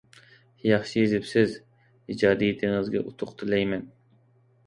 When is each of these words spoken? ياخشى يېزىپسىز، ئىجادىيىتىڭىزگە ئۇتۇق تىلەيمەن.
ياخشى 0.67 1.01
يېزىپسىز، 1.01 1.53
ئىجادىيىتىڭىزگە 2.13 3.01
ئۇتۇق 3.11 3.35
تىلەيمەن. 3.43 3.85